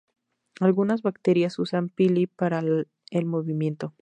Algunas 0.59 1.03
bacterias 1.03 1.59
usan 1.59 1.83
los 1.83 1.91
pili 1.91 2.25
para 2.25 2.57
el 3.11 3.25
movimiento. 3.27 3.93